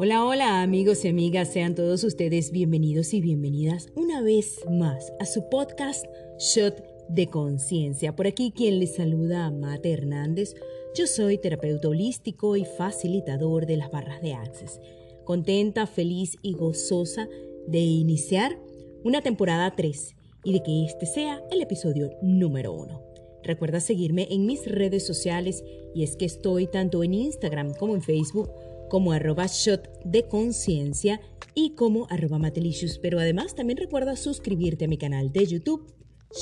Hola, 0.00 0.24
hola 0.24 0.62
amigos 0.62 1.04
y 1.04 1.08
amigas, 1.08 1.52
sean 1.52 1.74
todos 1.74 2.04
ustedes 2.04 2.52
bienvenidos 2.52 3.12
y 3.14 3.20
bienvenidas 3.20 3.88
una 3.96 4.22
vez 4.22 4.60
más 4.70 5.12
a 5.18 5.26
su 5.26 5.48
podcast 5.48 6.06
Shot 6.38 6.84
de 7.08 7.26
Conciencia. 7.26 8.14
Por 8.14 8.28
aquí 8.28 8.52
quien 8.54 8.78
les 8.78 8.94
saluda, 8.94 9.50
Mate 9.50 9.90
Hernández. 9.90 10.54
Yo 10.94 11.08
soy 11.08 11.36
terapeuta 11.38 11.88
holístico 11.88 12.54
y 12.56 12.64
facilitador 12.64 13.66
de 13.66 13.76
las 13.76 13.90
barras 13.90 14.22
de 14.22 14.34
Access. 14.34 14.80
Contenta, 15.24 15.88
feliz 15.88 16.36
y 16.42 16.52
gozosa 16.52 17.28
de 17.66 17.80
iniciar 17.80 18.56
una 19.02 19.20
temporada 19.20 19.74
3 19.74 20.14
y 20.44 20.52
de 20.52 20.62
que 20.62 20.84
este 20.84 21.06
sea 21.06 21.42
el 21.50 21.60
episodio 21.60 22.12
número 22.22 22.72
1. 22.72 23.02
Recuerda 23.42 23.80
seguirme 23.80 24.28
en 24.30 24.46
mis 24.46 24.64
redes 24.64 25.04
sociales 25.04 25.64
y 25.92 26.04
es 26.04 26.14
que 26.14 26.26
estoy 26.26 26.68
tanto 26.68 27.02
en 27.02 27.14
Instagram 27.14 27.74
como 27.74 27.96
en 27.96 28.02
Facebook 28.02 28.48
como 28.88 29.12
arroba 29.12 29.46
shot 29.46 29.88
de 30.04 30.26
conciencia 30.26 31.20
y 31.54 31.70
como 31.70 32.06
arroba 32.10 32.38
matelicious. 32.38 32.98
Pero 32.98 33.18
además 33.18 33.54
también 33.54 33.76
recuerda 33.76 34.16
suscribirte 34.16 34.84
a 34.84 34.88
mi 34.88 34.98
canal 34.98 35.32
de 35.32 35.46
YouTube, 35.46 35.92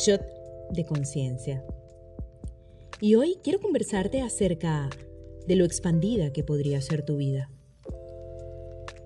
Shot 0.04 0.22
de 0.70 0.84
Conciencia. 0.84 1.64
Y 3.00 3.14
hoy 3.14 3.38
quiero 3.42 3.60
conversarte 3.60 4.22
acerca 4.22 4.88
de 5.46 5.56
lo 5.56 5.64
expandida 5.64 6.32
que 6.32 6.42
podría 6.42 6.80
ser 6.80 7.04
tu 7.04 7.16
vida. 7.16 7.50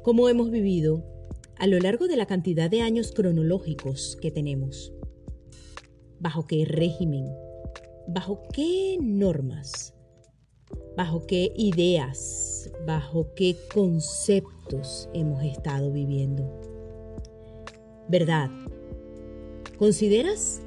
Cómo 0.02 0.29
hemos 0.29 0.51
vivido 0.51 1.05
a 1.57 1.66
lo 1.66 1.79
largo 1.79 2.09
de 2.09 2.16
la 2.16 2.27
cantidad 2.27 2.71
de 2.71 2.80
años 2.80 3.13
cronológicos 3.13 4.16
que 4.21 4.30
tenemos. 4.30 4.93
¿Bajo 6.19 6.47
qué 6.47 6.65
régimen? 6.65 7.27
¿Bajo 8.09 8.43
qué 8.52 8.97
normas? 9.01 9.95
Bajo 10.97 11.27
qué 11.27 11.52
ideas, 11.56 12.70
bajo 12.87 13.29
qué 13.34 13.56
conceptos 13.73 15.09
hemos 15.15 15.43
estado 15.45 15.90
viviendo. 15.90 16.49
¿Verdad? 18.09 18.51
¿Consideras 19.79 20.60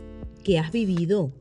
que 0.43 0.59
has 0.59 0.71
vivido 0.71 1.31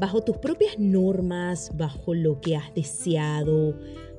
bajo 0.00 0.22
tus 0.22 0.38
propias 0.38 0.78
normas, 0.78 1.70
bajo 1.76 2.14
lo 2.14 2.40
que 2.40 2.56
has 2.56 2.74
deseado, 2.74 3.74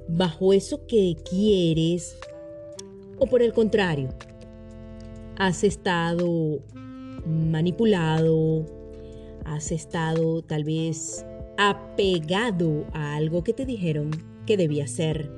bajo 0.07 0.53
eso 0.53 0.85
que 0.85 1.15
quieres? 1.29 2.17
¿O 3.17 3.25
por 3.27 3.41
el 3.41 3.53
contrario, 3.53 4.09
has 5.37 5.63
estado 5.63 6.59
manipulado, 7.25 8.65
has 9.45 9.71
estado 9.71 10.41
tal 10.41 10.63
vez 10.63 11.25
apegado 11.57 12.85
a 12.93 13.15
algo 13.15 13.43
que 13.43 13.53
te 13.53 13.65
dijeron 13.65 14.11
que 14.45 14.57
debía 14.57 14.87
ser. 14.87 15.31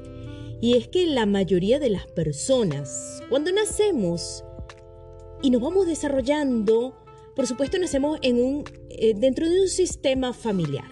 Y 0.62 0.76
es 0.78 0.88
que 0.88 1.06
la 1.06 1.26
mayoría 1.26 1.80
de 1.80 1.90
las 1.90 2.08
personas, 2.08 3.22
cuando 3.30 3.52
nacemos 3.52 4.44
y 5.42 5.52
nos 5.52 5.62
vamos 5.62 5.86
desarrollando, 5.86 6.96
por 7.36 7.46
supuesto 7.46 7.78
nacemos 7.78 8.18
en 8.24 8.44
un, 8.44 8.64
eh, 8.90 9.14
dentro 9.16 9.48
de 9.48 9.62
un 9.62 9.68
sistema 9.68 10.34
familiar, 10.34 10.90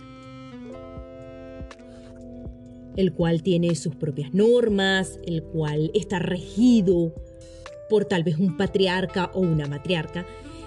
el 2.96 3.14
cual 3.14 3.42
tiene 3.42 3.74
sus 3.76 3.96
propias 3.96 4.34
normas, 4.34 5.20
el 5.26 5.44
cual 5.44 5.90
está 5.94 6.20
regido 6.20 7.14
por 7.90 8.06
tal 8.06 8.24
vez 8.24 8.38
un 8.38 8.58
patriarca 8.58 9.32
o 9.34 9.40
una 9.40 9.68
matriarca, 9.68 10.26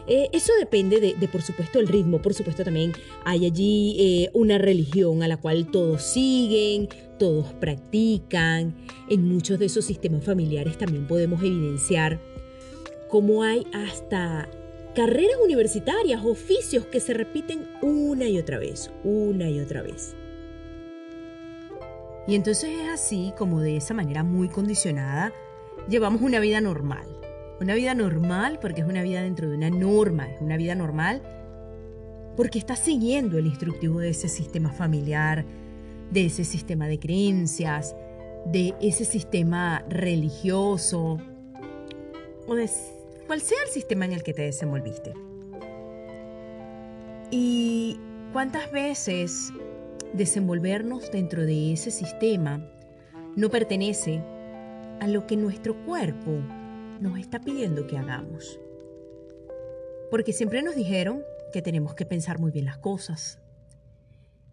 eh, 0.09 0.29
eso 0.33 0.53
depende 0.59 1.01
de, 1.01 1.29
por 1.29 1.43
supuesto, 1.43 1.79
el 1.79 1.89
ritmo. 1.89 2.21
Por 2.23 2.35
supuesto, 2.35 2.65
también 2.65 2.93
hay 3.25 3.47
allí 3.47 3.97
eh, 3.99 4.31
una 4.33 4.59
religión 4.59 5.23
a 5.23 5.29
la 5.29 5.37
cual 5.37 5.71
todos 5.71 6.03
siguen, 6.03 6.89
todos 7.19 7.53
practican. 7.55 8.75
En 9.09 9.29
muchos 9.29 9.59
de 9.59 9.67
esos 9.67 9.85
sistemas 9.85 10.25
familiares 10.25 10.79
también 10.79 11.07
podemos 11.07 11.41
evidenciar 11.43 12.21
cómo 13.09 13.43
hay 13.43 13.67
hasta 13.73 14.49
carreras 14.95 15.37
universitarias, 15.45 16.25
oficios 16.25 16.87
que 16.87 17.01
se 17.01 17.15
repiten 17.15 17.69
una 17.83 18.29
y 18.29 18.39
otra 18.39 18.59
vez, 18.59 18.91
una 19.05 19.49
y 19.51 19.61
otra 19.61 19.83
vez. 19.83 20.17
Y 22.27 22.35
entonces 22.35 22.71
es 22.71 22.89
así 22.89 23.33
como 23.39 23.61
de 23.61 23.77
esa 23.77 23.95
manera 23.95 24.23
muy 24.23 24.49
condicionada 24.49 25.33
llevamos 25.89 26.21
una 26.21 26.41
vida 26.41 26.61
normal. 26.61 27.18
Una 27.61 27.75
vida 27.75 27.95
normal 27.95 28.59
porque 28.61 28.83
es 28.83 28.87
una 28.87 29.03
vida 29.03 29.23
dentro 29.23 29.49
de 29.49 29.57
una 29.57 29.71
norma, 29.71 30.31
es 30.31 30.41
una 30.41 30.57
vida 30.57 30.75
normal 30.75 31.23
porque 32.37 32.61
está 32.61 32.77
siguiendo 32.77 33.37
el 33.37 33.47
instructivo 33.47 33.99
de 33.99 34.11
ese 34.11 34.29
sistema 34.29 34.71
familiar, 34.71 35.45
de 36.13 36.27
ese 36.27 36.45
sistema 36.45 36.87
de 36.87 37.01
creencias, 37.01 37.97
de 38.47 38.75
ese 38.81 39.05
sistema 39.05 39.85
religioso, 39.89 41.19
o 42.47 42.55
de 42.55 42.71
cual 43.27 43.41
sea 43.41 43.59
el 43.67 43.71
sistema 43.73 44.05
en 44.05 44.13
el 44.13 44.23
que 44.23 44.35
te 44.35 44.43
desenvolviste. 44.43 45.15
Y 47.33 47.99
cuántas 48.33 48.71
veces 48.71 49.53
desenvolvernos 50.13 51.11
dentro 51.11 51.45
de 51.45 51.73
ese 51.73 51.91
sistema 51.91 52.65
no 53.35 53.51
pertenece 53.51 54.23
a 55.01 55.09
lo 55.09 55.27
que 55.27 55.37
nuestro 55.37 55.75
cuerpo 55.85 56.39
nos 57.01 57.19
está 57.19 57.41
pidiendo 57.41 57.87
que 57.87 57.99
hagamos. 57.99 58.59
Porque 60.11 60.33
siempre 60.33 60.63
nos 60.63 60.75
dijeron 60.75 61.23
que 61.53 61.63
tenemos 61.63 61.95
que 61.95 62.07
pensar 62.07 62.39
muy 62.39 62.51
bien 62.51 62.65
las 62.65 62.79
cosas, 62.79 63.39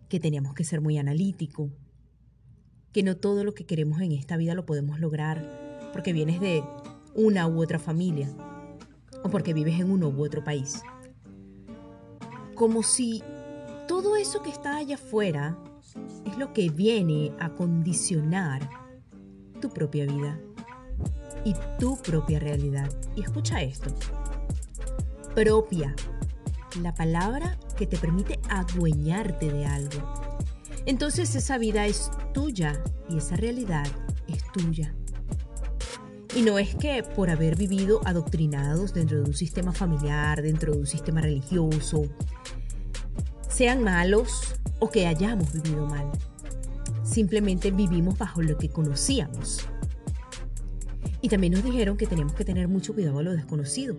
que 0.10 0.20
teníamos 0.20 0.54
que 0.54 0.64
ser 0.64 0.82
muy 0.82 0.98
analítico, 0.98 1.70
que 2.92 3.04
no 3.04 3.18
todo 3.18 3.44
lo 3.44 3.54
que 3.54 3.66
queremos 3.66 4.02
en 4.02 4.12
esta 4.12 4.38
vida 4.38 4.54
lo 4.54 4.66
podemos 4.66 5.00
lograr 5.00 5.90
porque 5.92 6.14
vienes 6.14 6.40
de 6.40 6.64
una 7.14 7.48
u 7.48 7.62
otra 7.62 7.80
familia 7.80 8.30
o 9.24 9.30
porque 9.30 9.54
vives 9.54 9.80
en 9.80 9.92
uno 9.92 10.10
u 10.10 10.24
otro 10.24 10.44
país. 10.44 10.82
Como 12.54 12.84
si 12.84 13.24
todo 13.88 14.16
eso 14.16 14.42
que 14.42 14.50
está 14.50 14.78
allá 14.78 14.96
afuera 14.96 15.58
es 16.26 16.38
lo 16.38 16.54
que 16.54 16.70
viene 16.70 17.32
a 17.40 17.50
condicionar 17.56 18.70
tu 19.62 19.70
propia 19.70 20.06
vida 20.06 20.40
y 21.44 21.56
tu 21.80 21.98
propia 21.98 22.40
realidad. 22.40 22.90
Y 23.16 23.22
escucha 23.22 23.62
esto. 23.62 23.94
Propia. 25.34 25.96
La 26.82 26.94
palabra 26.94 27.58
que 27.78 27.88
te 27.88 27.98
permite 27.98 28.40
adueñarte 28.50 29.52
de 29.52 29.66
algo. 29.66 30.00
Entonces 30.86 31.36
esa 31.36 31.58
vida 31.58 31.86
es 31.86 32.12
tuya 32.34 32.84
y 33.10 33.18
esa 33.18 33.36
realidad 33.36 33.88
es 34.28 34.44
tuya. 34.52 34.94
Y 36.36 36.42
no 36.42 36.60
es 36.60 36.76
que 36.76 37.02
por 37.02 37.30
haber 37.30 37.56
vivido 37.56 38.02
adoctrinados 38.06 38.94
dentro 38.94 39.18
de 39.18 39.24
un 39.24 39.34
sistema 39.34 39.72
familiar, 39.72 40.42
dentro 40.42 40.74
de 40.74 40.80
un 40.80 40.88
sistema 40.88 41.22
religioso, 41.22 42.04
sean 43.48 43.84
malos 43.84 44.56
o 44.80 44.90
que 44.90 45.08
hayamos 45.08 45.54
vivido 45.54 45.86
mal. 45.86 46.12
Simplemente 47.04 47.72
vivimos 47.72 48.18
bajo 48.18 48.42
lo 48.42 48.58
que 48.58 48.68
conocíamos. 48.68 49.66
Y 51.26 51.28
también 51.28 51.54
nos 51.54 51.64
dijeron 51.64 51.98
que 51.98 52.06
teníamos 52.06 52.36
que 52.36 52.46
tener 52.46 52.68
mucho 52.68 52.94
cuidado 52.94 53.18
a 53.18 53.24
lo 53.24 53.32
desconocido. 53.32 53.98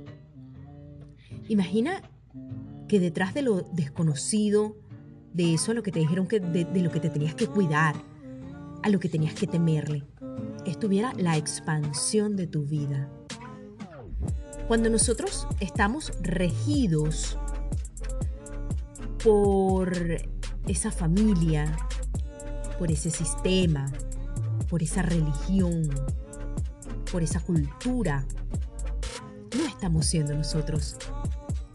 Imagina 1.49 2.01
que 2.87 3.01
detrás 3.01 3.35
de 3.35 3.43
lo 3.43 3.63
desconocido, 3.73 4.77
de 5.35 5.55
eso 5.55 5.73
a 5.73 5.75
lo 5.75 5.83
que 5.83 5.91
te 5.91 5.99
dijeron 5.99 6.29
que 6.29 6.39
de, 6.39 6.65
de 6.65 6.81
lo 6.83 6.93
que 6.93 7.01
te 7.01 7.11
tenías 7.11 7.35
que 7.35 7.49
cuidar, 7.49 7.97
a 8.85 8.89
lo 8.91 9.01
que 9.01 9.09
tenías 9.09 9.35
que 9.35 9.49
temerle, 9.49 10.05
estuviera 10.67 11.15
la 11.17 11.37
expansión 11.37 12.37
de 12.37 12.47
tu 12.47 12.65
vida. 12.65 13.11
Cuando 14.69 14.89
nosotros 14.89 15.49
estamos 15.59 16.13
regidos 16.23 17.37
por 19.25 19.93
esa 20.69 20.93
familia, 20.93 21.77
por 22.79 22.93
ese 22.93 23.11
sistema, 23.11 23.91
por 24.69 24.85
esa 24.85 25.03
religión, 25.03 25.91
por 27.17 27.23
esa 27.23 27.41
cultura, 27.41 28.27
no 29.57 29.65
estamos 29.65 30.05
siendo 30.05 30.35
nosotros. 30.35 30.99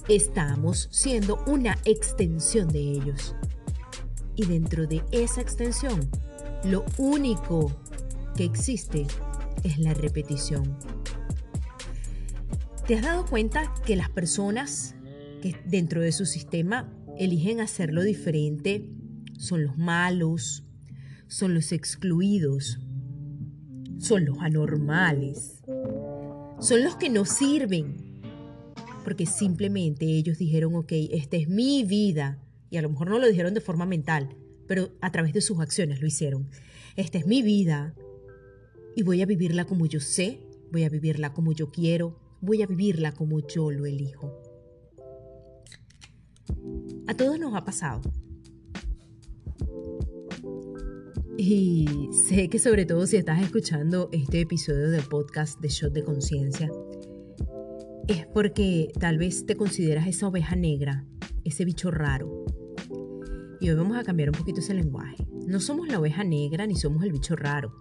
Estamos 0.08 0.88
siendo 0.92 1.44
una 1.48 1.80
extensión 1.84 2.68
de 2.68 2.80
ellos. 2.80 3.36
Y 4.36 4.46
dentro 4.46 4.86
de 4.86 5.04
esa 5.12 5.42
extensión, 5.42 6.12
lo 6.64 6.86
único 7.00 7.76
que 8.36 8.44
existe 8.44 9.08
es 9.64 9.80
la 9.80 9.96
repetición. 9.96 10.78
¿Te 12.86 12.94
has 12.94 13.02
dado 13.02 13.26
cuenta 13.26 13.74
que 13.84 13.96
las 13.96 14.12
personas 14.12 14.94
que 15.42 15.56
dentro 15.66 16.02
de 16.02 16.12
su 16.12 16.28
sistema 16.28 16.94
eligen 17.18 17.62
hacerlo 17.62 18.04
diferente 18.04 18.88
son 19.40 19.64
los 19.64 19.76
malos, 19.76 20.66
son 21.26 21.56
los 21.56 21.72
excluidos, 21.72 22.80
son 24.02 24.26
los 24.26 24.40
anormales, 24.40 25.62
son 26.60 26.84
los 26.84 26.96
que 26.96 27.10
no 27.10 27.24
sirven, 27.24 27.96
porque 29.04 29.28
simplemente 29.28 30.06
ellos 30.06 30.40
dijeron, 30.40 30.76
ok, 30.76 30.92
esta 31.12 31.38
es 31.38 31.48
mi 31.48 31.84
vida, 31.84 32.40
y 32.72 32.78
a 32.78 32.82
lo 32.82 32.90
mejor 32.90 33.10
no 33.10 33.20
lo 33.20 33.28
dijeron 33.28 33.54
de 33.54 33.62
forma 33.62 33.86
mental, 33.86 34.36
pero 34.68 34.90
a 35.02 35.12
través 35.12 35.34
de 35.34 35.42
sus 35.42 35.60
acciones 35.60 36.02
lo 36.02 36.08
hicieron. 36.08 36.50
Esta 36.96 37.20
es 37.20 37.28
mi 37.28 37.42
vida 37.44 37.94
y 38.96 39.04
voy 39.04 39.22
a 39.22 39.26
vivirla 39.26 39.66
como 39.66 39.86
yo 39.86 40.00
sé, 40.00 40.40
voy 40.72 40.84
a 40.84 40.90
vivirla 40.90 41.34
como 41.34 41.52
yo 41.52 41.72
quiero, 41.72 42.18
voy 42.42 42.64
a 42.64 42.68
vivirla 42.68 43.12
como 43.12 43.46
yo 43.46 43.70
lo 43.70 43.86
elijo. 43.86 44.34
A 47.08 47.14
todos 47.16 47.40
nos 47.40 47.54
ha 47.54 47.64
pasado. 47.66 48.02
Y 51.44 51.88
sé 52.12 52.50
que 52.50 52.60
sobre 52.60 52.86
todo 52.86 53.08
si 53.08 53.18
estás 53.18 53.42
escuchando 53.42 54.10
este 54.12 54.42
episodio 54.42 54.92
del 54.92 55.02
podcast 55.02 55.60
de 55.60 55.70
Shot 55.70 55.92
de 55.92 56.04
Conciencia, 56.04 56.72
es 58.08 58.28
porque 58.28 58.92
tal 59.00 59.18
vez 59.18 59.48
te 59.48 59.56
consideras 59.56 60.06
esa 60.06 60.28
oveja 60.28 60.56
negra, 60.56 61.04
ese 61.44 61.66
bicho 61.66 61.90
raro. 61.90 62.46
Y 63.60 63.72
hoy 63.72 63.76
vamos 63.76 63.98
a 63.98 64.04
cambiar 64.04 64.30
un 64.30 64.36
poquito 64.36 64.60
ese 64.60 64.76
lenguaje. 64.76 65.26
No 65.48 65.60
somos 65.60 65.88
la 65.88 66.00
oveja 66.00 66.24
negra 66.24 66.68
ni 66.68 66.76
somos 66.76 67.04
el 67.04 67.12
bicho 67.12 67.36
raro. 67.36 67.74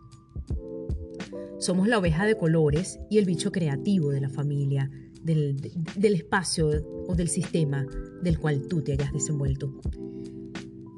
Somos 1.58 1.86
la 1.86 1.98
oveja 1.98 2.24
de 2.24 2.38
colores 2.38 2.98
y 3.10 3.18
el 3.18 3.26
bicho 3.26 3.52
creativo 3.52 4.08
de 4.08 4.22
la 4.22 4.30
familia, 4.30 4.90
del, 5.22 5.60
del 5.96 6.14
espacio 6.14 6.70
o 7.06 7.14
del 7.14 7.28
sistema 7.28 7.86
del 8.22 8.38
cual 8.38 8.68
tú 8.68 8.80
te 8.80 8.94
hayas 8.94 9.12
desenvuelto. 9.12 9.82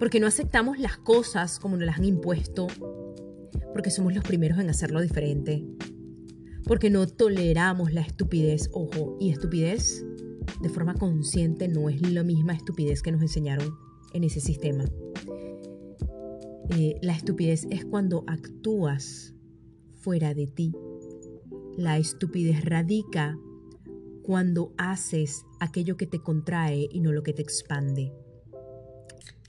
Porque 0.02 0.18
no 0.18 0.26
aceptamos 0.26 0.80
las 0.80 0.96
cosas 0.96 1.60
como 1.60 1.76
nos 1.76 1.86
las 1.86 1.98
han 1.98 2.04
impuesto, 2.04 2.66
porque 3.72 3.92
somos 3.92 4.12
los 4.12 4.24
primeros 4.24 4.58
en 4.58 4.68
hacerlo 4.68 5.00
diferente, 5.00 5.64
porque 6.64 6.90
no 6.90 7.06
toleramos 7.06 7.92
la 7.92 8.00
estupidez, 8.00 8.68
ojo, 8.72 9.16
y 9.20 9.30
estupidez 9.30 10.04
de 10.60 10.68
forma 10.70 10.94
consciente 10.94 11.68
no 11.68 11.88
es 11.88 12.02
la 12.02 12.24
misma 12.24 12.52
estupidez 12.52 13.00
que 13.00 13.12
nos 13.12 13.22
enseñaron 13.22 13.76
en 14.12 14.24
ese 14.24 14.40
sistema. 14.40 14.86
Eh, 16.70 16.98
la 17.00 17.12
estupidez 17.12 17.68
es 17.70 17.84
cuando 17.84 18.24
actúas 18.26 19.36
fuera 20.00 20.34
de 20.34 20.48
ti. 20.48 20.72
La 21.76 21.96
estupidez 21.96 22.64
radica 22.64 23.38
cuando 24.24 24.74
haces 24.78 25.44
aquello 25.60 25.96
que 25.96 26.08
te 26.08 26.18
contrae 26.18 26.88
y 26.90 26.98
no 26.98 27.12
lo 27.12 27.22
que 27.22 27.34
te 27.34 27.42
expande. 27.42 28.12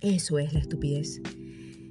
Eso 0.03 0.37
es 0.37 0.51
la 0.51 0.59
estupidez. 0.59 1.21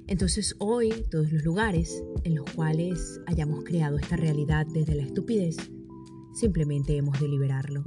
Entonces 0.05 0.55
hoy 0.59 0.93
todos 1.09 1.31
los 1.31 1.43
lugares 1.43 2.03
en 2.23 2.35
los 2.35 2.45
cuales 2.51 3.19
hayamos 3.25 3.63
creado 3.63 3.97
esta 3.97 4.15
realidad 4.15 4.67
desde 4.71 4.93
la 4.93 5.01
estupidez, 5.01 5.57
simplemente 6.31 6.95
hemos 6.95 7.19
de 7.19 7.27
liberarlo. 7.27 7.83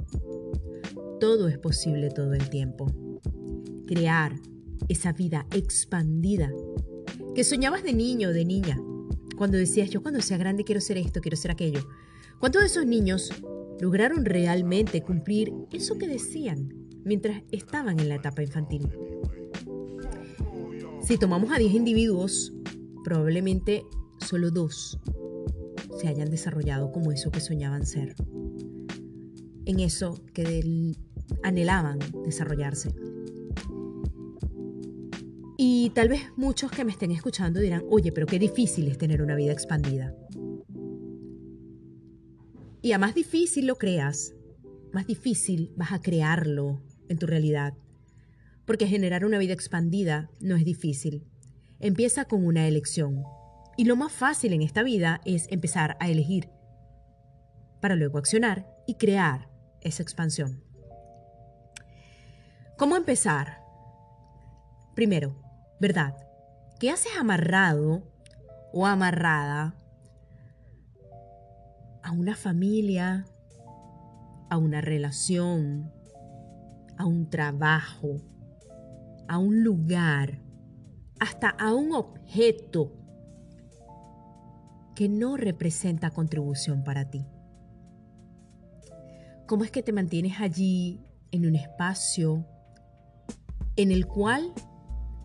Todo 1.21 1.47
es 1.47 1.57
posible 1.57 2.09
todo 2.09 2.33
el 2.33 2.49
tiempo. 2.49 2.91
Crear 3.87 4.33
esa 4.89 5.13
vida 5.13 5.47
expandida 5.51 6.51
que 7.33 7.45
soñabas 7.45 7.83
de 7.83 7.93
niño 7.93 8.27
o 8.27 8.33
de 8.33 8.43
niña, 8.43 8.77
cuando 9.37 9.57
decías 9.57 9.89
yo 9.91 10.01
cuando 10.01 10.21
sea 10.21 10.37
grande 10.37 10.65
quiero 10.65 10.81
ser 10.81 10.97
esto, 10.97 11.21
quiero 11.21 11.37
ser 11.37 11.51
aquello. 11.51 11.87
¿Cuántos 12.37 12.63
de 12.63 12.67
esos 12.67 12.85
niños 12.85 13.31
lograron 13.79 14.25
realmente 14.25 15.01
cumplir 15.03 15.53
eso 15.71 15.97
que 15.97 16.09
decían 16.09 16.73
mientras 17.05 17.43
estaban 17.49 17.97
en 18.01 18.09
la 18.09 18.15
etapa 18.15 18.43
infantil? 18.43 18.89
Si 21.07 21.17
tomamos 21.17 21.53
a 21.53 21.57
10 21.57 21.73
individuos, 21.73 22.51
probablemente 23.05 23.85
solo 24.19 24.51
dos 24.51 24.99
se 26.01 26.09
hayan 26.09 26.29
desarrollado 26.29 26.91
como 26.91 27.13
eso 27.13 27.31
que 27.31 27.39
soñaban 27.39 27.85
ser, 27.85 28.13
en 29.63 29.79
eso 29.79 30.21
que 30.33 30.93
anhelaban 31.43 31.99
desarrollarse. 32.25 32.93
Y 35.57 35.91
tal 35.91 36.09
vez 36.09 36.23
muchos 36.35 36.71
que 36.71 36.83
me 36.83 36.91
estén 36.91 37.11
escuchando 37.11 37.61
dirán, 37.61 37.83
oye, 37.89 38.11
pero 38.11 38.27
qué 38.27 38.37
difícil 38.37 38.89
es 38.89 38.97
tener 38.97 39.21
una 39.21 39.35
vida 39.35 39.53
expandida. 39.53 40.13
Y 42.81 42.91
a 42.91 42.97
más 42.97 43.15
difícil 43.15 43.65
lo 43.65 43.77
creas, 43.77 44.35
más 44.91 45.07
difícil 45.07 45.71
vas 45.77 45.93
a 45.93 46.01
crearlo 46.01 46.81
en 47.07 47.17
tu 47.17 47.27
realidad. 47.27 47.75
Porque 48.67 48.85
generar 48.85 49.25
una 49.25 49.39
vida 49.39 49.53
expandida 49.53 50.29
no 50.39 50.55
es 50.55 50.63
difícil. 50.63 51.25
Empieza 51.79 52.25
con 52.25 52.45
una 52.45 52.67
elección. 52.67 53.23
Y 53.77 53.85
lo 53.85 53.95
más 53.95 54.11
fácil 54.11 54.53
en 54.53 54.61
esta 54.61 54.83
vida 54.83 55.21
es 55.25 55.47
empezar 55.49 55.97
a 55.99 56.09
elegir, 56.09 56.49
para 57.81 57.95
luego 57.95 58.19
accionar 58.19 58.67
y 58.85 58.95
crear 58.95 59.49
esa 59.81 60.03
expansión. 60.03 60.63
¿Cómo 62.77 62.95
empezar? 62.95 63.59
Primero, 64.95 65.41
¿verdad? 65.79 66.15
¿Qué 66.79 66.91
haces 66.91 67.11
amarrado 67.17 68.03
o 68.73 68.85
amarrada 68.85 69.75
a 72.03 72.11
una 72.11 72.35
familia, 72.35 73.25
a 74.49 74.57
una 74.57 74.81
relación, 74.81 75.91
a 76.97 77.05
un 77.05 77.29
trabajo, 77.29 78.17
a 79.27 79.37
un 79.37 79.63
lugar, 79.63 80.39
hasta 81.19 81.49
a 81.49 81.73
un 81.73 81.93
objeto 81.93 82.93
que 84.95 85.09
no 85.09 85.37
representa 85.37 86.11
contribución 86.11 86.83
para 86.83 87.09
ti? 87.09 87.25
¿Cómo 89.45 89.63
es 89.63 89.71
que 89.71 89.83
te 89.83 89.93
mantienes 89.93 90.39
allí 90.39 91.01
en 91.31 91.45
un 91.45 91.55
espacio 91.55 92.45
en 93.75 93.91
el 93.91 94.07
cual 94.07 94.53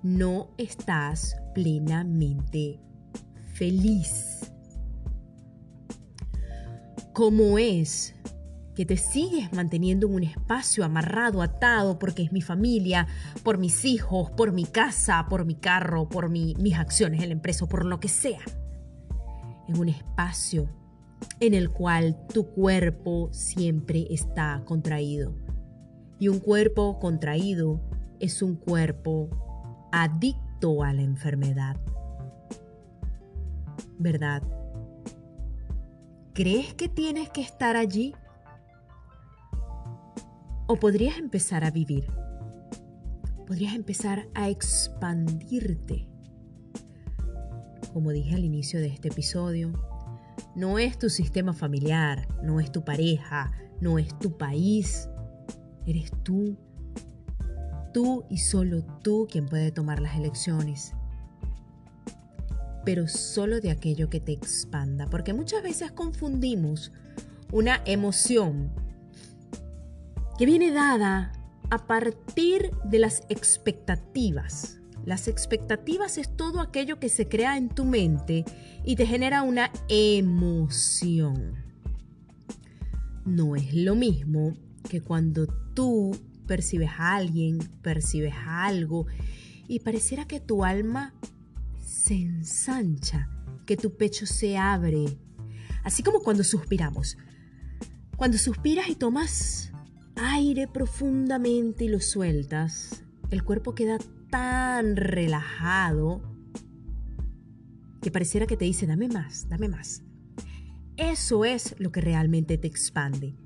no 0.03 0.51
estás 0.59 1.37
plenamente 1.55 2.81
feliz. 3.55 4.53
¿Cómo 7.13 7.59
es 7.59 8.15
que 8.75 8.87
te 8.87 8.97
sigues 8.97 9.53
manteniendo 9.53 10.07
en 10.07 10.15
un 10.15 10.23
espacio 10.23 10.85
amarrado, 10.85 11.43
atado, 11.43 11.99
porque 11.99 12.23
es 12.23 12.33
mi 12.33 12.41
familia, 12.41 13.07
por 13.43 13.59
mis 13.59 13.85
hijos, 13.85 14.31
por 14.31 14.53
mi 14.53 14.65
casa, 14.65 15.27
por 15.29 15.45
mi 15.45 15.55
carro, 15.55 16.09
por 16.09 16.31
mis 16.31 16.79
acciones 16.79 17.23
en 17.23 17.29
la 17.29 17.35
empresa, 17.35 17.67
por 17.67 17.85
lo 17.85 18.01
que 18.01 18.09
sea. 18.09 18.41
En 19.69 19.79
un 19.79 19.89
espacio 19.89 20.69
en 21.41 21.55
el 21.55 21.71
cual 21.71 22.27
tu 22.33 22.47
cuerpo 22.47 23.29
siempre 23.33 24.07
está 24.11 24.63
contraído. 24.65 25.35
Y 26.19 26.29
un 26.29 26.41
cuerpo 26.41 26.99
contraído 26.99 27.81
es 28.21 28.43
un 28.43 28.57
cuerpo 28.57 29.29
adicto 29.93 30.83
a 30.83 30.93
la 30.93 31.03
enfermedad. 31.03 31.77
¿Verdad? 33.99 34.43
¿Crees 36.33 36.75
que 36.75 36.89
tienes 36.89 37.29
que 37.31 37.43
estar 37.43 37.77
allí? 37.77 38.15
¿O 40.67 40.77
podrías 40.77 41.19
empezar 41.19 41.65
a 41.65 41.71
vivir? 41.71 42.07
Podrías 43.47 43.75
empezar 43.75 44.29
a 44.35 44.49
expandirte. 44.49 46.09
Como 47.93 48.11
dije 48.11 48.35
al 48.35 48.45
inicio 48.45 48.81
de 48.81 48.87
este 48.87 49.09
episodio, 49.09 49.73
no 50.55 50.79
es 50.79 50.99
tu 50.99 51.11
sistema 51.11 51.53
familiar, 51.53 52.27
no 52.43 52.61
es 52.61 52.73
tu 52.73 52.85
pareja, 52.85 53.53
no 53.81 53.99
es 53.99 54.19
tu 54.19 54.39
país, 54.39 55.09
eres 55.85 56.11
tú 56.23 56.57
tú 57.93 58.25
y 58.29 58.39
solo 58.39 58.83
tú 59.03 59.29
quien 59.31 59.47
puede 59.47 59.71
tomar 59.71 60.01
las 60.01 60.17
elecciones. 60.17 60.95
Pero 62.85 63.07
solo 63.07 63.61
de 63.61 63.71
aquello 63.71 64.11
que 64.11 64.21
te 64.21 64.33
expanda, 64.33 65.07
porque 65.07 65.35
muchas 65.35 65.63
veces 65.63 65.93
confundimos 65.93 66.93
una 67.53 67.81
emoción 67.85 68.73
que 70.39 70.47
viene 70.47 70.71
dada 70.71 71.33
a 71.71 71.87
partir 71.87 72.71
de 72.85 72.99
las 72.99 73.23
expectativas. 73.29 74.79
Las 75.05 75.27
expectativas 75.27 76.19
es 76.19 76.37
todo 76.37 76.61
aquello 76.61 77.01
que 77.01 77.09
se 77.09 77.29
crea 77.29 77.57
en 77.57 77.69
tu 77.69 77.85
mente 77.85 78.45
y 78.85 78.97
te 78.97 79.07
genera 79.07 79.43
una 79.43 79.71
emoción. 79.89 81.57
No 83.25 83.57
es 83.57 83.75
lo 83.75 83.95
mismo 83.95 84.57
que 84.89 85.01
cuando 85.01 85.47
tú 85.75 86.17
percibes 86.47 86.91
a 86.99 87.17
alguien, 87.17 87.59
percibes 87.83 88.35
algo 88.47 89.07
y 89.69 89.81
pareciera 89.81 90.27
que 90.27 90.41
tu 90.41 90.65
alma 90.65 91.15
se 91.85 92.15
ensancha, 92.15 93.29
que 93.65 93.77
tu 93.77 93.97
pecho 93.97 94.27
se 94.27 94.59
abre, 94.59 95.05
así 95.85 96.03
como 96.03 96.21
cuando 96.21 96.45
suspiramos. 96.45 97.17
Cuando 98.17 98.39
suspiras 98.39 98.89
y 98.89 98.95
tomas 98.95 99.72
aire 100.17 100.69
profundamente 100.69 101.85
y 101.85 101.89
lo 101.89 102.01
sueltas, 102.01 103.05
el 103.31 103.45
cuerpo 103.45 103.75
queda 103.75 103.99
tan 104.31 104.97
relajado 104.97 106.23
que 108.01 108.11
pareciera 108.11 108.47
que 108.47 108.57
te 108.57 108.65
dice, 108.65 108.87
dame 108.87 109.09
más, 109.09 109.49
dame 109.49 109.69
más. 109.69 110.03
Eso 110.97 111.45
es 111.45 111.75
lo 111.79 111.93
que 111.93 112.01
realmente 112.01 112.59
te 112.59 112.67
expande. 112.67 113.37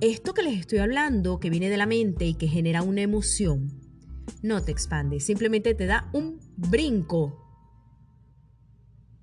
Esto 0.00 0.34
que 0.34 0.42
les 0.42 0.60
estoy 0.60 0.78
hablando, 0.78 1.40
que 1.40 1.50
viene 1.50 1.68
de 1.68 1.76
la 1.76 1.86
mente 1.86 2.26
y 2.26 2.34
que 2.34 2.48
genera 2.48 2.82
una 2.82 3.02
emoción, 3.02 3.80
no 4.42 4.62
te 4.62 4.72
expande, 4.72 5.20
simplemente 5.20 5.74
te 5.74 5.86
da 5.86 6.10
un 6.12 6.38
brinco, 6.56 7.42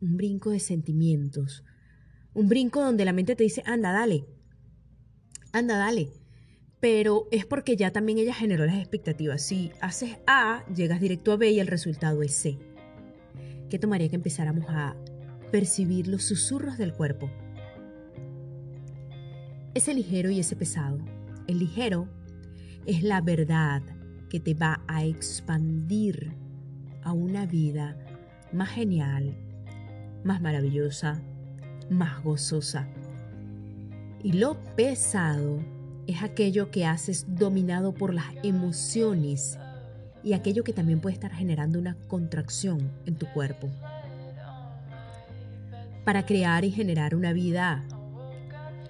un 0.01 0.17
brinco 0.17 0.49
de 0.49 0.59
sentimientos, 0.59 1.63
Un 2.35 2.49
brinco 2.49 2.81
donde 2.81 3.05
la 3.05 3.13
mente 3.13 3.35
te 3.35 3.43
dice, 3.43 3.61
anda, 3.65 3.91
dale, 3.91 4.25
anda, 5.51 5.77
dale. 5.77 6.22
Pero 6.83 7.29
es 7.31 7.45
porque 7.45 7.77
ya 7.77 7.91
también 7.91 8.17
ella 8.17 8.33
generó 8.33 8.65
las 8.65 8.75
expectativas. 8.75 9.41
Si 9.41 9.71
haces 9.79 10.17
A, 10.27 10.65
llegas 10.75 10.99
directo 10.99 11.31
a 11.31 11.37
B 11.37 11.49
y 11.49 11.61
el 11.61 11.67
resultado 11.67 12.21
es 12.23 12.35
C. 12.35 12.59
¿Qué 13.69 13.79
tomaría 13.79 14.09
que 14.09 14.17
empezáramos 14.17 14.65
a 14.67 14.97
percibir 15.49 16.09
los 16.09 16.25
susurros 16.25 16.77
del 16.77 16.91
cuerpo? 16.91 17.31
Ese 19.73 19.93
ligero 19.93 20.29
y 20.29 20.41
ese 20.41 20.57
pesado. 20.57 20.99
El 21.47 21.59
ligero 21.59 22.09
es 22.85 23.01
la 23.01 23.21
verdad 23.21 23.81
que 24.29 24.41
te 24.41 24.53
va 24.53 24.83
a 24.85 25.05
expandir 25.05 26.35
a 27.01 27.13
una 27.13 27.45
vida 27.45 27.97
más 28.51 28.71
genial, 28.71 29.37
más 30.25 30.41
maravillosa, 30.41 31.23
más 31.89 32.21
gozosa. 32.25 32.89
Y 34.21 34.33
lo 34.33 34.61
pesado 34.75 35.61
es 36.07 36.21
aquello 36.21 36.71
que 36.71 36.85
haces 36.85 37.25
dominado 37.27 37.93
por 37.93 38.13
las 38.13 38.25
emociones 38.43 39.57
y 40.23 40.33
aquello 40.33 40.63
que 40.63 40.73
también 40.73 40.99
puede 40.99 41.13
estar 41.13 41.31
generando 41.31 41.79
una 41.79 41.95
contracción 42.07 42.91
en 43.05 43.15
tu 43.15 43.27
cuerpo. 43.27 43.69
Para 46.05 46.25
crear 46.25 46.65
y 46.65 46.71
generar 46.71 47.15
una 47.15 47.33
vida 47.33 47.83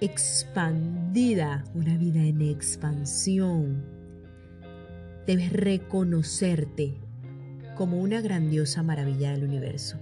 expandida, 0.00 1.64
una 1.74 1.96
vida 1.96 2.20
en 2.20 2.42
expansión, 2.42 3.84
debes 5.26 5.52
reconocerte 5.52 6.94
como 7.76 8.00
una 8.00 8.20
grandiosa 8.20 8.82
maravilla 8.82 9.32
del 9.32 9.44
universo. 9.44 9.98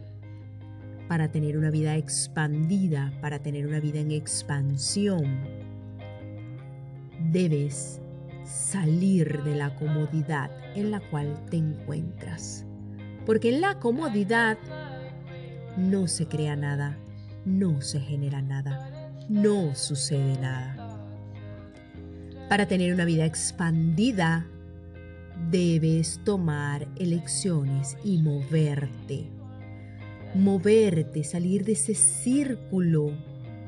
Para 1.09 1.31
tener 1.31 1.59
una 1.59 1.71
vida 1.71 1.97
expandida, 1.97 3.13
para 3.21 3.41
tener 3.41 3.67
una 3.67 3.81
vida 3.81 4.01
en 4.01 4.13
expansión, 4.13 5.62
debes 7.33 8.01
salir 8.45 9.43
de 9.43 9.57
la 9.57 9.75
comodidad 9.77 10.51
en 10.77 10.91
la 10.91 11.01
cual 11.01 11.35
te 11.51 11.57
encuentras. 11.57 12.67
Porque 13.25 13.49
en 13.49 13.61
la 13.61 13.79
comodidad 13.79 14.59
no 15.77 16.07
se 16.07 16.27
crea 16.27 16.57
nada, 16.57 16.99
no 17.47 17.81
se 17.81 18.01
genera 18.01 18.43
nada, 18.43 19.17
no 19.29 19.75
sucede 19.75 20.39
nada. 20.41 20.77
Para 22.49 22.67
tener 22.67 22.93
una 22.93 23.07
vida 23.07 23.25
expandida, 23.25 24.47
debes 25.51 26.21
tomar 26.25 26.87
elecciones 26.97 27.97
y 28.05 28.19
moverte. 28.19 29.31
Moverte, 30.35 31.25
salir 31.25 31.65
de 31.65 31.73
ese 31.73 31.95
círculo, 31.95 33.13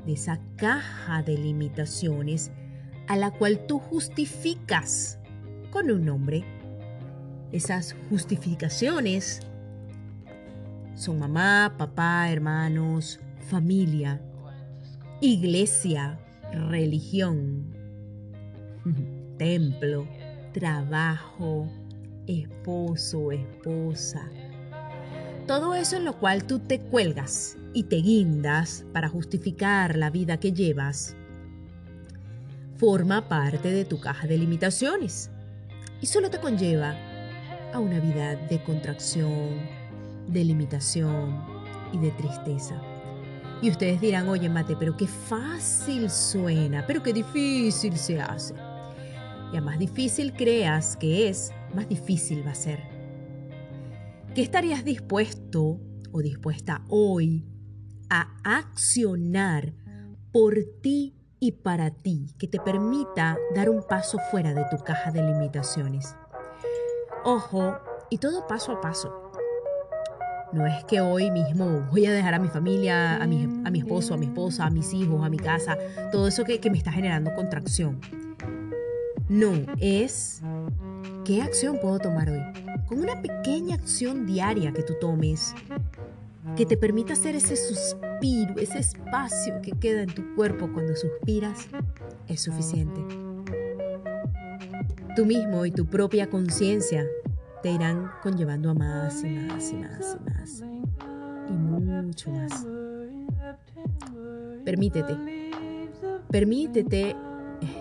de 0.05 0.13
esa 0.13 0.41
caja 0.57 1.23
de 1.23 1.39
limitaciones 1.39 2.51
a 3.07 3.17
la 3.17 3.31
cual 3.31 3.67
tú 3.67 3.79
justificas 3.79 5.19
con 5.71 5.91
un 5.91 6.05
nombre. 6.05 6.45
Esas 7.53 7.95
justificaciones 8.11 9.41
son 10.95 11.19
mamá, 11.19 11.75
papá, 11.77 12.31
hermanos, 12.31 13.21
familia, 13.49 14.21
iglesia, 15.21 16.19
religión, 16.53 17.75
templo, 19.39 20.07
trabajo, 20.53 21.69
esposo, 22.27 23.33
esposa. 23.33 24.29
Todo 25.47 25.75
eso 25.75 25.97
en 25.97 26.05
lo 26.05 26.19
cual 26.19 26.45
tú 26.45 26.59
te 26.59 26.81
cuelgas 26.81 27.59
y 27.75 27.85
te 27.85 27.97
guindas 27.97 28.87
para 28.93 29.09
justificar 29.09 29.97
la 29.97 30.11
vida 30.11 30.39
que 30.39 30.53
llevas 30.53 31.17
forma 32.77 33.29
parte 33.29 33.71
de 33.71 33.85
tu 33.85 34.01
caja 34.01 34.27
de 34.27 34.39
limitaciones 34.39 35.31
y 36.01 36.07
solo 36.07 36.31
te 36.31 36.39
conlleva 36.39 36.95
a 37.73 37.79
una 37.79 38.01
vida 38.01 38.37
de 38.37 38.63
contracción, 38.63 39.61
de 40.29 40.45
limitación 40.45 41.43
y 41.93 41.99
de 41.99 42.11
tristeza. 42.13 42.81
Y 43.63 43.71
ustedes 43.71 44.01
dirán, 44.01 44.29
oye 44.29 44.49
Mate, 44.49 44.77
pero 44.77 44.97
qué 44.97 45.07
fácil 45.07 46.11
suena, 46.11 46.85
pero 46.87 47.03
qué 47.03 47.13
difícil 47.13 47.97
se 47.97 48.21
hace. 48.21 48.55
Y 49.53 49.57
a 49.57 49.61
más 49.61 49.79
difícil 49.79 50.33
creas 50.35 50.97
que 50.97 51.29
es, 51.29 51.53
más 51.75 51.89
difícil 51.89 52.47
va 52.47 52.51
a 52.51 52.55
ser. 52.55 52.81
¿Qué 54.35 54.43
estarías 54.43 54.85
dispuesto 54.85 55.81
o 56.13 56.21
dispuesta 56.21 56.85
hoy 56.89 57.47
a 58.11 58.37
accionar 58.45 59.73
por 60.33 60.57
ti 60.83 61.15
y 61.45 61.53
para 61.53 61.91
ti 61.91 62.35
que 62.39 62.49
te 62.49 62.59
permita 62.59 63.37
dar 63.55 63.69
un 63.69 63.83
paso 63.83 64.17
fuera 64.31 64.55
de 64.55 64.65
tu 64.71 64.83
caja 64.83 65.11
de 65.11 65.21
limitaciones. 65.21 66.17
Ojo, 67.23 67.77
y 68.09 68.17
todo 68.17 68.47
paso 68.47 68.73
a 68.73 68.81
paso. 68.81 69.31
No 70.55 70.67
es 70.67 70.85
que 70.85 71.03
hoy 71.03 71.31
mismo 71.31 71.87
voy 71.91 72.07
a 72.07 72.13
dejar 72.13 72.33
a 72.33 72.39
mi 72.39 72.49
familia, 72.49 73.23
a 73.23 73.27
mi, 73.27 73.45
a 73.45 73.71
mi 73.71 73.81
esposo, 73.81 74.15
a 74.15 74.17
mi 74.17 74.25
esposa, 74.25 74.65
a 74.65 74.71
mis 74.71 74.95
hijos, 74.95 75.23
a 75.23 75.29
mi 75.29 75.37
casa, 75.37 75.77
todo 76.11 76.29
eso 76.29 76.45
que, 76.45 76.61
que 76.61 76.71
me 76.71 76.79
está 76.79 76.91
generando 76.91 77.35
contracción. 77.35 78.01
No, 79.29 79.53
es 79.79 80.41
qué 81.27 81.43
acción 81.43 81.79
puedo 81.79 81.99
tomar 81.99 82.31
hoy. 82.31 82.41
Con 82.87 83.01
una 83.01 83.21
pequeña 83.21 83.75
acción 83.75 84.25
diaria 84.25 84.73
que 84.73 84.83
tú 84.83 84.95
tomes, 84.99 85.55
que 86.57 86.67
te 86.67 86.77
permita 86.77 87.15
hacer 87.15 87.35
ese 87.35 87.57
suspiro, 87.57 88.55
ese 88.59 88.79
espacio 88.79 89.61
que 89.63 89.73
queda 89.73 90.03
en 90.03 90.15
tu 90.15 90.35
cuerpo 90.35 90.71
cuando 90.73 90.95
suspiras, 90.95 91.69
es 92.29 92.43
suficiente. 92.43 93.01
Tú 95.17 95.27
mismo 95.27 95.65
y 95.65 95.71
tu 95.71 95.87
propia 95.87 96.29
conciencia 96.29 97.07
te 97.63 97.71
irán 97.71 98.11
conllevando 98.23 98.71
a 98.71 98.75
más 98.75 99.25
y 99.25 99.31
más 99.31 99.73
y 99.73 99.77
más 99.77 100.17
y 100.21 100.31
más. 100.31 100.65
Y 101.49 101.53
mucho 101.53 102.31
más. 102.31 102.67
Permítete. 104.65 105.17
Permítete 106.31 107.17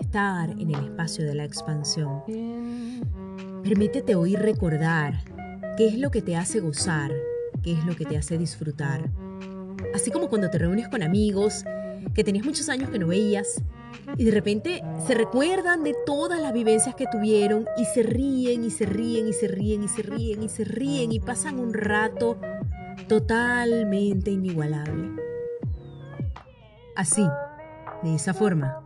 estar 0.00 0.50
en 0.50 0.74
el 0.74 0.84
espacio 0.84 1.24
de 1.24 1.34
la 1.34 1.44
expansión. 1.44 2.22
Permítete 3.62 4.14
oír 4.14 4.38
recordar 4.38 5.24
qué 5.76 5.88
es 5.88 5.98
lo 5.98 6.10
que 6.10 6.22
te 6.22 6.36
hace 6.36 6.60
gozar 6.60 7.10
qué 7.64 7.72
es 7.72 7.84
lo 7.84 7.96
que 7.96 8.04
te 8.04 8.16
hace 8.18 8.36
disfrutar. 8.36 9.10
Así 9.94 10.10
como 10.10 10.28
cuando 10.28 10.50
te 10.50 10.58
reúnes 10.58 10.86
con 10.88 11.02
amigos 11.02 11.64
que 12.14 12.22
tenías 12.22 12.44
muchos 12.44 12.68
años 12.68 12.90
que 12.90 12.98
no 12.98 13.08
veías 13.08 13.62
y 14.18 14.24
de 14.24 14.30
repente 14.30 14.82
se 15.06 15.14
recuerdan 15.14 15.82
de 15.82 15.96
todas 16.04 16.40
las 16.40 16.52
vivencias 16.52 16.94
que 16.94 17.06
tuvieron 17.10 17.66
y 17.78 17.86
se 17.86 18.02
ríen 18.02 18.64
y 18.64 18.70
se 18.70 18.84
ríen 18.84 19.28
y 19.28 19.32
se 19.32 19.48
ríen 19.48 19.82
y 19.82 19.88
se 19.88 20.02
ríen 20.02 20.42
y 20.42 20.48
se 20.48 20.64
ríen 20.64 21.12
y 21.12 21.20
pasan 21.20 21.58
un 21.58 21.72
rato 21.72 22.38
totalmente 23.08 24.30
inigualable. 24.30 25.22
Así, 26.96 27.26
de 28.02 28.14
esa 28.14 28.34
forma, 28.34 28.80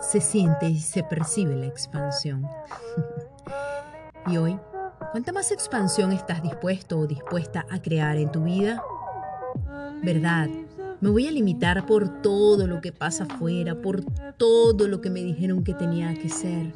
se 0.00 0.20
siente 0.20 0.66
y 0.68 0.80
se 0.80 1.02
percibe 1.02 1.56
la 1.56 1.66
expansión. 1.66 2.46
y 4.26 4.36
hoy 4.36 4.58
¿Cuánta 5.12 5.32
más 5.32 5.52
expansión 5.52 6.12
estás 6.12 6.42
dispuesto 6.42 6.98
o 6.98 7.06
dispuesta 7.06 7.66
a 7.70 7.80
crear 7.80 8.16
en 8.16 8.30
tu 8.32 8.44
vida? 8.44 8.82
¿Verdad? 10.02 10.48
Me 11.00 11.10
voy 11.10 11.26
a 11.26 11.30
limitar 11.30 11.86
por 11.86 12.22
todo 12.22 12.66
lo 12.66 12.80
que 12.80 12.92
pasa 12.92 13.24
afuera, 13.24 13.74
por 13.74 14.04
todo 14.36 14.88
lo 14.88 15.00
que 15.00 15.10
me 15.10 15.22
dijeron 15.22 15.64
que 15.64 15.74
tenía 15.74 16.14
que 16.14 16.28
ser, 16.28 16.72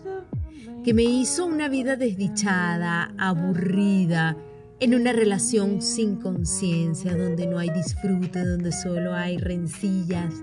que 0.84 0.94
me 0.94 1.02
hizo 1.02 1.46
una 1.46 1.68
vida 1.68 1.96
desdichada, 1.96 3.12
aburrida, 3.18 4.36
en 4.78 4.94
una 4.94 5.12
relación 5.12 5.82
sin 5.82 6.16
conciencia, 6.16 7.16
donde 7.16 7.46
no 7.46 7.58
hay 7.58 7.70
disfrute, 7.70 8.44
donde 8.44 8.72
solo 8.72 9.14
hay 9.14 9.38
rencillas. 9.38 10.34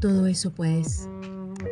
Todo 0.00 0.26
eso 0.26 0.52
pues, 0.52 1.08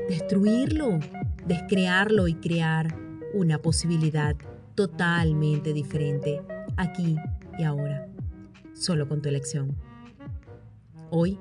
destruirlo, 0.08 0.98
descrearlo 1.46 2.28
y 2.28 2.34
crear 2.34 2.94
una 3.32 3.58
posibilidad 3.58 4.36
totalmente 4.76 5.72
diferente 5.72 6.40
aquí 6.76 7.16
y 7.58 7.64
ahora, 7.64 8.08
solo 8.74 9.08
con 9.08 9.22
tu 9.22 9.28
elección. 9.28 9.76
Hoy 11.10 11.38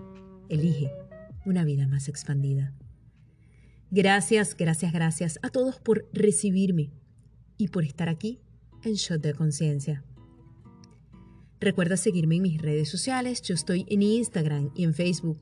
elige 0.49 0.91
una 1.45 1.63
vida 1.63 1.87
más 1.87 2.07
expandida. 2.07 2.73
Gracias, 3.91 4.55
gracias, 4.57 4.91
gracias 4.91 5.39
a 5.43 5.49
todos 5.49 5.79
por 5.79 6.09
recibirme 6.11 6.91
y 7.57 7.67
por 7.67 7.83
estar 7.83 8.09
aquí 8.09 8.39
en 8.83 8.93
Shot 8.93 9.21
de 9.21 9.33
Conciencia. 9.33 10.03
Recuerda 11.59 11.97
seguirme 11.97 12.37
en 12.37 12.43
mis 12.43 12.61
redes 12.61 12.89
sociales. 12.89 13.41
Yo 13.41 13.55
estoy 13.55 13.85
en 13.89 14.01
Instagram 14.01 14.71
y 14.75 14.83
en 14.83 14.93
Facebook 14.93 15.39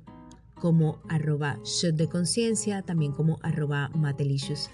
como 0.56 1.02
arroba 1.10 1.60
shot 1.66 1.96
de 1.96 2.08
conciencia, 2.08 2.82
también 2.82 3.12
como 3.12 3.40
arroba 3.42 3.90
matelicious. 3.90 4.70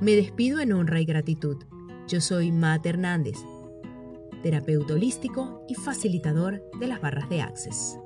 Me 0.00 0.12
despido 0.12 0.60
en 0.60 0.72
honra 0.72 1.00
y 1.00 1.04
gratitud. 1.04 1.58
Yo 2.10 2.20
soy 2.20 2.50
Matt 2.50 2.86
Hernández, 2.86 3.36
terapeuta 4.42 4.94
holístico 4.94 5.64
y 5.68 5.76
facilitador 5.76 6.68
de 6.80 6.88
las 6.88 7.00
barras 7.00 7.28
de 7.28 7.40
Access. 7.40 8.00